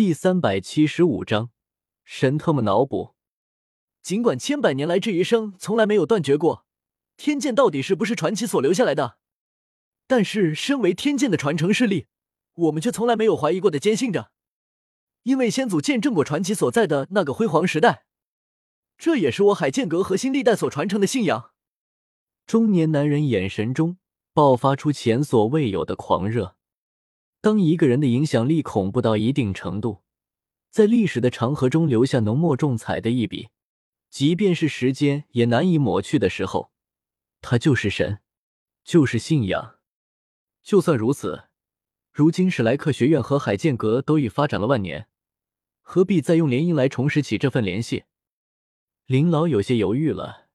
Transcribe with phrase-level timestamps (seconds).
[0.00, 1.50] 第三百七十五章，
[2.04, 3.14] 神特么脑补。
[4.02, 6.64] 尽管千百年来这一生从来没有断绝过，
[7.18, 9.18] 天剑到底是不是传奇所留下来的？
[10.06, 12.06] 但是身为天剑的传承势力，
[12.54, 14.30] 我们却从来没有怀疑过的坚信着，
[15.24, 18.06] 因为先祖见证过传奇所在的那个辉煌时代，
[18.96, 21.50] 这也是我海剑阁核心历代所传承的信仰。
[22.46, 23.98] 中年男人眼神中
[24.32, 26.56] 爆发出前所未有的狂热。
[27.40, 30.02] 当一个人的影响力恐怖到一定程度，
[30.70, 33.48] 在历史的长河中留下浓墨重彩的一笔，
[34.10, 36.70] 即便是时间也难以抹去的时候，
[37.40, 38.20] 他就是神，
[38.84, 39.76] 就是信仰。
[40.62, 41.44] 就算如此，
[42.12, 45.08] 如今史莱克学院和海剑阁都已发展了万年，
[45.80, 48.04] 何必再用联姻来重拾起这份联系？
[49.06, 50.48] 林老有些犹豫了。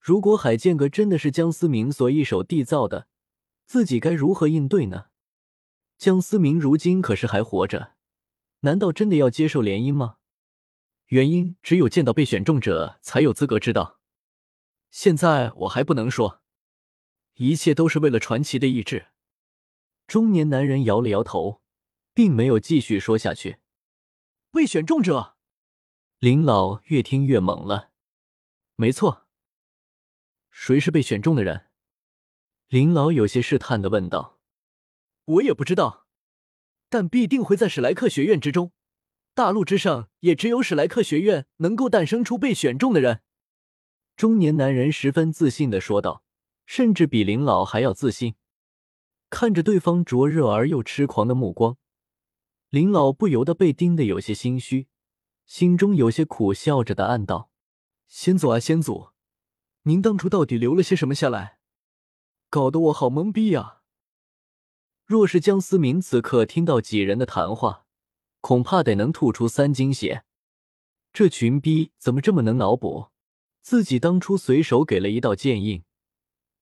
[0.00, 3.06] 如果海剑阁真的是江思明所一手缔造的，
[3.66, 5.07] 自己该如何应对呢？
[5.98, 7.96] 江思明如今可是还活着，
[8.60, 10.18] 难道真的要接受联姻吗？
[11.06, 13.98] 原因只有见到被选中者才有资格知道。
[14.92, 16.40] 现在我还不能说，
[17.34, 19.08] 一切都是为了传奇的意志。
[20.06, 21.62] 中年男人摇了摇头，
[22.14, 23.58] 并没有继续说下去。
[24.52, 25.36] 被选中者，
[26.20, 27.90] 林老越听越懵了。
[28.76, 29.26] 没错，
[30.48, 31.66] 谁是被选中的人？
[32.68, 34.37] 林老有些试探的问道。
[35.28, 36.06] 我也不知道，
[36.88, 38.72] 但必定会在史莱克学院之中。
[39.34, 43.20] 大陆之上，也只有史莱克学院能够诞生出被选中的人。
[44.16, 46.24] 中年男人十分自信的说道，
[46.64, 48.36] 甚至比林老还要自信。
[49.28, 51.76] 看着对方灼热而又痴狂的目光，
[52.70, 54.88] 林老不由得被盯得有些心虚，
[55.44, 57.50] 心中有些苦笑着的暗道
[58.08, 59.10] ：“先祖啊，先祖，
[59.82, 61.58] 您当初到底留了些什么下来？
[62.48, 63.74] 搞得我好懵逼呀！”
[65.08, 67.86] 若是江思明此刻听到几人的谈话，
[68.42, 70.22] 恐怕得能吐出三斤血。
[71.14, 73.06] 这群逼怎么这么能脑补？
[73.62, 75.82] 自己当初随手给了一道剑印，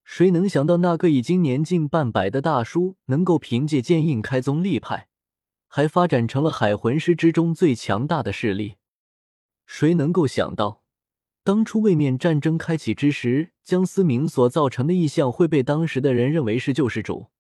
[0.05, 5.09] 谁能想到那个已经年近半百的大叔，能够凭借剑印开宗立派，
[5.67, 8.77] 还发展成了海魂师之中最强大的势力？
[9.67, 10.85] 谁能够想到，
[11.43, 17.33] 当初位面战争开启之时，江思明所造成的异象会被当时的人认为是救世主？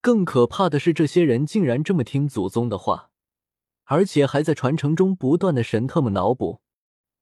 [0.00, 3.10] 更可怕的是，这些人竟然这么听祖宗的话，
[3.84, 6.60] 而且还在传承中不断的神特么脑补，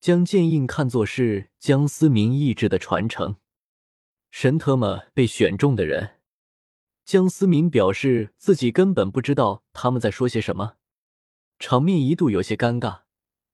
[0.01, 3.37] 将剑印看作是江思明意志的传承。
[4.31, 6.17] 神特么被选中的人，
[7.05, 10.75] 江思明表示自己根本不知道他们在说些什么，
[11.59, 13.03] 场面一度有些尴尬。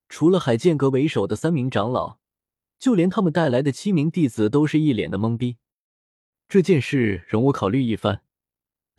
[0.09, 2.19] 除了海剑阁为首的三名长老，
[2.81, 5.59] 就连他们带来的七名弟子都是一脸的懵逼。
[6.49, 8.23] 这件事容我考虑一番。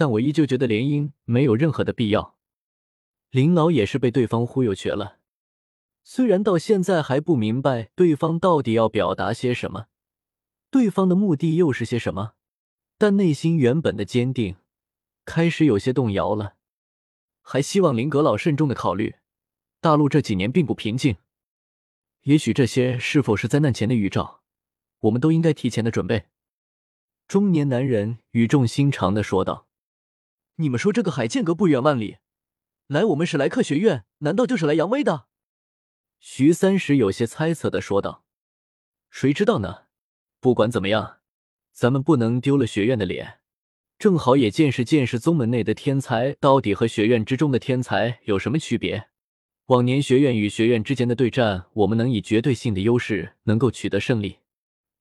[0.02, 2.36] 但我依旧觉得联姻没有任何的必要。
[3.30, 5.20] 林老也是被对方忽悠瘸了，
[6.04, 9.86] 虽然到现在还不明白对方到底要表达些什么，
[10.72, 12.34] 对方的目的又是些什么，
[12.98, 14.56] 但内心原本的坚定
[15.24, 16.56] 开始有些动摇了。
[17.44, 19.18] 还希望林阁老慎重的考虑。
[19.82, 21.18] 大陆这几年并不平静，
[22.24, 24.42] 也许这些是否是灾难前的预兆，
[25.02, 26.26] 我们都应该提前的准备。
[27.28, 29.68] 中年男人语重心长的说道。
[30.62, 32.18] 你们说这个海剑阁不远万里，
[32.86, 35.26] 来我们史莱克学院，难道就是来扬威的？
[36.20, 38.24] 徐三石有些猜测的说道
[39.10, 39.86] ：“谁知道呢？
[40.40, 41.18] 不管怎么样，
[41.74, 43.40] 咱们不能丢了学院的脸，
[43.98, 49.08] 正好也见识见识宗门内的天才到底和学院之中的天才有什么区别。
[49.66, 54.38] 往年学院与学院之间的对战，我们能以绝对性的优势能够取得胜利，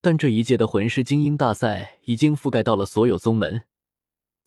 [0.00, 3.64] 但这一届的魂师精英大赛已经覆盖到了所有宗门。”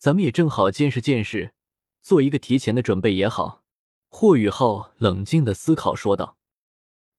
[0.04, 1.54] 咱们也正好见识见识，
[2.02, 3.64] 做一个提前的准备也好。
[4.10, 6.36] 霍雨浩冷静的思考说道：“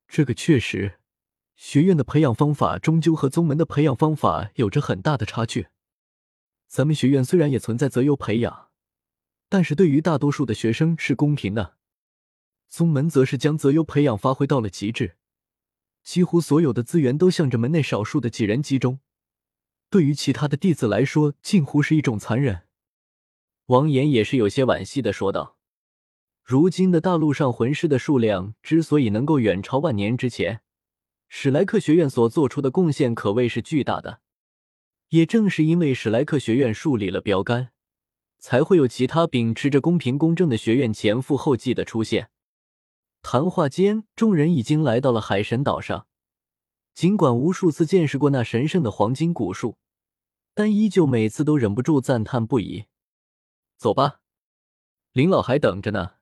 [0.08, 1.00] 这个确实，
[1.56, 5.70] 学院的培养方法终究和宗门的培养方法有着很大的差距。
[6.68, 8.68] 咱们学院虽然也存在择优培养，
[9.50, 11.78] 但是对于大多数的学生是公平的。
[12.70, 15.16] 宗门则是将择优培养发挥到了极致，
[16.04, 19.00] 几乎所有的资源都向着门内少数的几人集中，
[19.90, 22.62] 对于其他的弟子来说，近乎是一种残忍。”
[23.68, 25.58] 王岩也是有些惋惜的说道
[26.44, 30.62] ：“如今的大陆上魂师的数量之所以能够远超万年之前，
[31.28, 34.22] 史莱克学院所做出的贡献可谓是巨大的。
[35.10, 37.70] 也正是因为史莱克学院树立了标杆，
[38.38, 42.30] 才会有其他秉持着公平公正的学院前赴后继的出现。”
[43.24, 46.06] 谈话间，众人已经来到了海神岛上。
[46.94, 49.78] 尽管无数次见识过那神圣的黄金古树，
[50.54, 52.86] 但依旧每次都忍不住赞叹不已。
[53.78, 54.22] 走吧，
[55.12, 56.16] 林老还等着呢。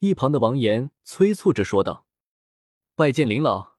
[0.00, 2.06] 一旁的王岩催促着说道
[2.94, 3.76] ：“拜见林老。”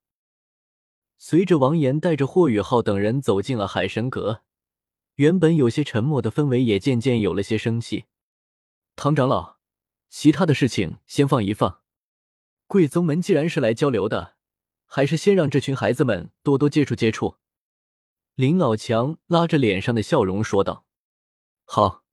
[1.18, 4.44] 随着王岩带着霍雨浩等人走进了海神阁，
[5.16, 8.06] 原本有些沉默的氛围也渐渐有了些生气。
[8.96, 9.58] 唐长老，
[10.10, 11.82] 其他的事情先放一放。
[12.68, 14.36] 贵宗门既然是来交流的，
[14.86, 17.38] 还是先让这群孩子们多多接触接触。
[18.36, 20.86] 林老强拉着脸上的笑容说道
[21.64, 22.04] ：“好。”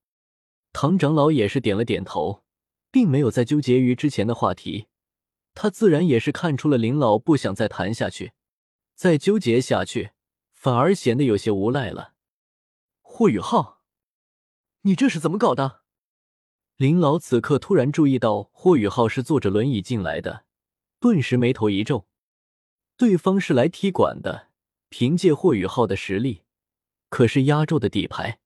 [0.78, 2.43] 唐长老也是点了点头。
[2.90, 4.87] 并没有再纠结于之前的话题，
[5.55, 8.32] 他自然也是看出了林老不想再谈下去，
[8.94, 10.12] 再纠结下去
[10.52, 12.14] 反而显得有些无赖了。
[13.02, 13.82] 霍雨浩，
[14.82, 15.82] 你这是怎么搞的？
[16.76, 20.46] 林老此刻突然注意到霍雨浩是坐着轮椅进来的，
[20.99, 22.06] 顿时眉头一皱。
[22.96, 24.49] 对方是来踢馆的，
[24.88, 26.44] 凭借霍雨浩的实力，
[27.11, 28.40] 可是压轴的底牌，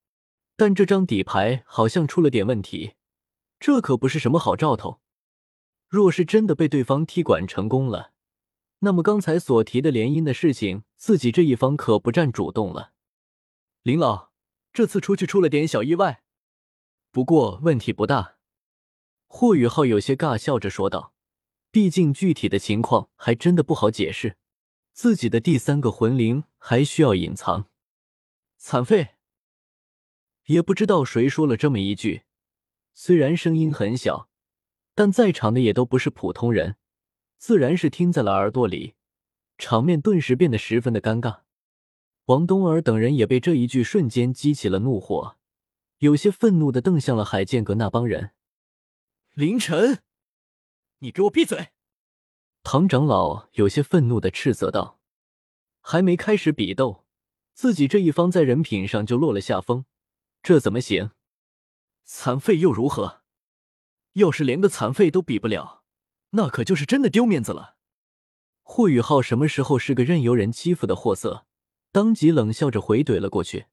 [0.60, 2.92] 但这张底牌好像出了点问题。
[3.58, 5.00] 这可不是什么好兆头。
[5.88, 8.12] 若是真的被对方踢馆成功了，
[8.80, 12.92] 那么刚才所提的联姻的事情，自己这一方可不占主动了。
[13.84, 14.32] 林老，
[14.70, 16.22] 这次出去出了点小意外，
[17.10, 18.36] 不过问题不大。
[19.28, 21.14] 霍雨浩有些尬笑着说道
[21.72, 24.36] ：“毕竟具体的情况还真的不好解释，
[24.92, 27.70] 自己的第三个魂灵还需要隐藏。”
[28.60, 29.14] 残废，
[30.50, 32.23] 也不知道谁说了这么一句。
[32.93, 34.29] 虽然声音很小，
[34.97, 36.75] 但在场的也都不是普通人，
[37.38, 38.94] 自然是听在了耳朵里，
[39.58, 41.43] 场面顿时变得十分的尴尬。
[42.25, 45.37] 王东儿等人也被这一句瞬间激起了怒火，
[45.99, 48.32] 有些愤怒的瞪向了海剑阁那帮人。
[49.35, 50.00] 凌晨，
[50.99, 51.69] 你给我闭嘴！
[52.64, 54.99] 唐长老有些愤怒的斥责道
[55.81, 57.06] ：“还没开始比斗，
[57.55, 59.85] 自己这一方在人品上就落了下风，
[60.42, 61.10] 这怎么行？”
[62.04, 63.22] 残废又如何？
[64.14, 65.84] 要是连个残废都比不了，
[66.31, 67.76] 那可就是真的丢面子了。
[68.62, 71.46] 霍雨浩什么时候是个任由人欺负的货色？
[71.92, 73.66] 当即冷笑着回怼了过去。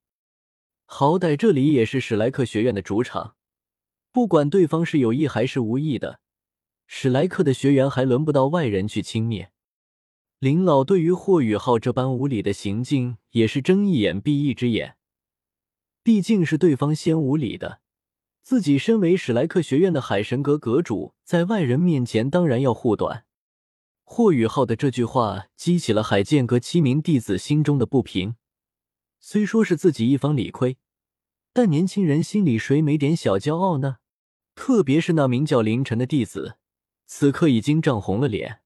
[0.85, 3.35] 好歹这里也是史莱克学院的主场，
[4.11, 6.19] 不管对方是有意还是无意的，
[6.87, 9.49] 史莱克的学员还轮不到外人去轻蔑。
[10.39, 14.96] 林老对于霍雨浩这般无礼的行径也是睁一眼闭一只眼，
[16.07, 17.81] 毕竟是对方先无礼的。
[18.41, 23.25] 自己身为史莱克学院的海神阁阁主，在外人面前当然要护短。
[24.05, 28.37] 霍雨浩的这句话激起了海剑阁七名弟子心中的不平。
[29.19, 30.77] 虽说是自己一方理亏，
[31.51, 33.97] 但年轻人心里谁没点小骄傲呢？
[34.55, 36.55] 特别是那名叫凌晨的弟子，
[37.05, 38.61] 此刻已经涨红了脸。